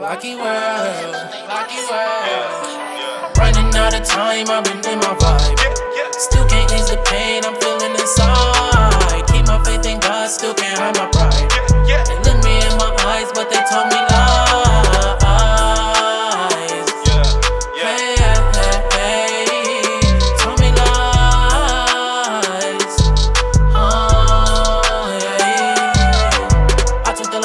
Lucky 0.00 0.36
world, 0.36 1.12
lucky 1.48 1.82
world. 1.90 3.34
Running 3.36 3.74
out 3.74 3.98
of 3.98 4.06
time, 4.06 4.46
I've 4.48 4.62
been 4.62 4.78
in 4.78 4.98
my 5.00 5.16
vibe. 5.18 5.58
Still 6.14 6.46
can't 6.46 6.70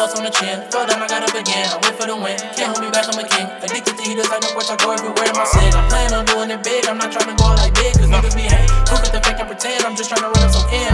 I 0.04 0.06
loss 0.06 0.20
on 0.20 0.28
the 0.28 0.36
chin. 0.36 0.60
Fell 0.68 0.84
down, 0.84 1.00
I 1.00 1.08
got 1.08 1.24
up 1.24 1.32
again. 1.32 1.64
I 1.72 1.80
went 1.80 1.96
for 1.96 2.04
the 2.04 2.16
win. 2.20 2.36
Can't 2.60 2.76
hold 2.76 2.84
me 2.84 2.92
back, 2.92 3.08
I'm 3.08 3.16
a 3.16 3.24
king. 3.24 3.48
Addicted 3.64 3.96
to 3.96 4.04
heaters, 4.04 4.28
like 4.28 4.44
no 4.44 4.52
watch, 4.52 4.68
I 4.68 4.76
go 4.76 4.92
everywhere 4.92 5.32
in 5.32 5.38
my 5.40 5.48
city. 5.48 5.72
I 5.72 5.80
plan 5.88 6.12
on 6.12 6.28
doing 6.28 6.52
it 6.52 6.60
big. 6.60 6.84
I'm 6.92 7.00
not 7.00 7.08
trying 7.16 7.32
to 7.32 7.36
go 7.40 7.48
out 7.48 7.56
like 7.56 7.72
big, 7.72 7.96
cause 7.96 8.12
niggas 8.12 8.36
be 8.36 8.44
hate. 8.44 8.68
Who 8.92 9.00
got 9.00 9.16
the 9.16 9.24
fake 9.24 9.40
and 9.40 9.48
pretend? 9.48 9.80
I'm 9.88 9.96
just 9.96 10.12
trying 10.12 10.28
to 10.28 10.32
run 10.36 10.44
up 10.44 10.52
some 10.52 10.68
M's. 10.68 10.93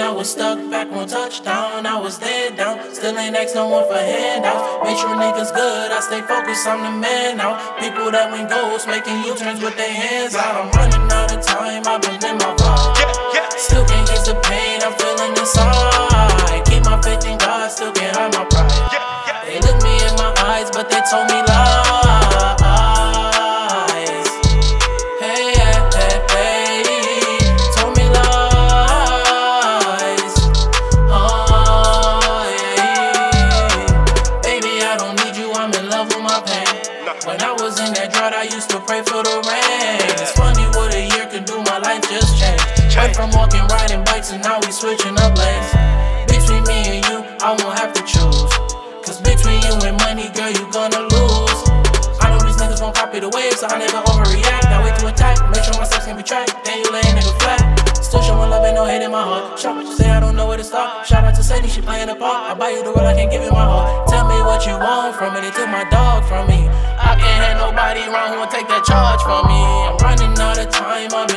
16, 0.00 0.02
I 0.02 0.10
was 0.10 0.30
stuck 0.30 0.70
back 0.70 0.92
on 0.92 1.06
touchdown. 1.06 1.86
I 1.86 2.00
was 2.00 2.18
dead 2.18 2.56
down, 2.56 2.78
still 2.94 3.16
ain't 3.18 3.36
asked 3.36 3.54
no 3.54 3.68
one 3.68 3.84
for 3.86 3.94
handouts. 3.94 4.84
Make 4.84 4.98
sure 4.98 5.10
niggas 5.10 5.54
good, 5.54 5.90
I 5.92 6.00
stay 6.00 6.22
focused, 6.22 6.66
I'm 6.66 6.82
the 6.82 6.90
man 7.00 7.36
now. 7.36 7.56
People 7.78 8.10
that 8.10 8.32
win 8.32 8.48
goals, 8.48 8.86
making 8.86 9.24
U 9.24 9.36
turns 9.36 9.60
with 9.60 9.76
their 9.76 9.92
hands 9.92 10.34
out. 10.34 10.56
I'm 10.56 10.70
running 10.72 11.10
out 11.12 11.32
of 11.32 11.40
time, 11.44 11.82
I've 11.86 12.00
been 12.02 12.20
in 12.24 12.36
my 12.38 12.50
vibe. 12.56 13.58
Still 13.58 13.84
can't 13.84 14.08
get 14.08 14.24
the 14.24 14.34
pain 14.48 14.80
I'm 14.82 14.94
feeling 14.96 15.36
inside. 15.36 16.64
Keep 16.64 16.84
my 16.84 17.00
faith 17.02 17.26
in 17.26 17.36
God, 17.38 17.70
still 17.70 17.92
can't 17.92 18.16
hide 18.16 18.32
my 18.32 18.44
pride. 18.48 19.20
They 19.44 19.58
look 19.60 19.82
me 19.82 19.94
in 20.00 20.14
my 20.16 20.32
eyes, 20.48 20.70
but 20.70 20.88
they 20.88 21.02
told 21.10 21.28
me 21.28 21.39
When 37.26 37.36
I 37.42 37.52
was 37.52 37.76
in 37.80 37.92
that 37.94 38.12
drought, 38.12 38.32
I 38.32 38.48
used 38.48 38.70
to 38.70 38.80
pray 38.80 39.04
for 39.04 39.20
the 39.20 39.36
rain. 39.44 40.00
It's 40.16 40.32
funny 40.32 40.64
what 40.72 40.94
a 40.96 41.04
year 41.04 41.28
could 41.28 41.44
do, 41.44 41.60
my 41.68 41.78
life 41.78 42.00
just 42.08 42.40
changed. 42.40 42.64
Went 42.96 43.12
from 43.14 43.30
walking, 43.36 43.64
riding 43.68 44.04
bikes, 44.04 44.32
and 44.32 44.42
now 44.42 44.60
we 44.64 44.72
switching 44.72 45.16
up 45.20 45.36
lanes. 45.36 45.68
Between 46.28 46.64
me 46.64 46.98
and 46.98 47.00
you, 47.08 47.18
I 47.44 47.52
won't 47.60 47.76
have 47.76 47.92
to 47.92 48.02
choose. 48.08 48.52
Cause 49.04 49.20
between 49.20 49.60
you 49.64 49.76
and 49.84 49.96
money, 50.00 50.28
girl, 50.32 50.48
you 50.48 50.64
gonna 50.72 51.08
lose. 51.08 51.60
I 52.20 52.32
know 52.32 52.40
these 52.44 52.56
niggas 52.56 52.80
won't 52.80 52.96
copy 52.96 53.20
the 53.20 53.28
wave, 53.28 53.56
so 53.56 53.68
I 53.68 53.76
never 53.76 54.00
overreact. 54.08 54.68
I 54.68 54.84
wait 54.84 54.96
to 55.00 55.08
attack, 55.08 55.36
make 55.52 55.64
sure 55.64 55.76
my 55.76 55.84
steps 55.84 56.04
can 56.04 56.16
be 56.16 56.22
tracked. 56.22 56.64
Then 56.64 56.84
you 56.84 56.88
lay 56.92 57.00
a 57.00 57.12
nigga 57.16 57.39
she 61.70 61.80
playing 61.80 62.08
a 62.08 62.16
part. 62.16 62.50
I 62.50 62.54
buy 62.58 62.70
you 62.70 62.82
the 62.82 62.90
world, 62.90 63.06
I 63.06 63.14
can't 63.14 63.30
give 63.30 63.42
you 63.42 63.52
my 63.52 63.62
heart. 63.62 64.08
Tell 64.08 64.26
me 64.26 64.34
what 64.42 64.66
you 64.66 64.74
want 64.74 65.14
from 65.14 65.34
me, 65.34 65.40
they 65.40 65.54
took 65.54 65.70
my 65.70 65.86
dog 65.86 66.26
from 66.26 66.50
me. 66.50 66.66
I 66.66 67.14
can't 67.14 67.40
have 67.46 67.56
nobody 67.62 68.02
around 68.10 68.34
who 68.34 68.42
will 68.42 68.50
take 68.50 68.66
that 68.66 68.82
charge 68.82 69.22
from 69.22 69.46
me. 69.46 69.62
I'm 69.86 69.94
running 70.02 70.34
out 70.34 70.58
of 70.58 70.68
time, 70.74 71.14
I've 71.14 71.29